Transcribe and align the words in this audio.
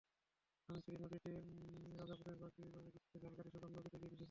ধানসিঁড়ি 0.69 0.97
নদীটি 1.03 1.31
রাজাপুরের 1.99 2.37
বাগড়ি 2.41 2.67
বাজার 2.75 2.93
থেকে 3.03 3.17
ঝালকাঠির 3.23 3.51
সুগন্ধা 3.53 3.77
নদীতে 3.77 3.97
গিয়ে 3.97 4.03
মিশেছে। 4.03 4.19